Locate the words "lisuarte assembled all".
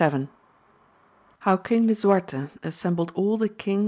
1.85-3.37